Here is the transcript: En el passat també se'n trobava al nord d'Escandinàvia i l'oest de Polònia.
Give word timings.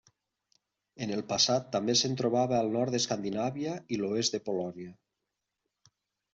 En 1.05 1.11
el 1.17 1.21
passat 1.33 1.67
també 1.75 1.95
se'n 2.01 2.17
trobava 2.23 2.57
al 2.61 2.71
nord 2.77 2.97
d'Escandinàvia 2.97 3.77
i 3.97 4.03
l'oest 4.03 4.37
de 4.39 4.43
Polònia. 4.51 4.99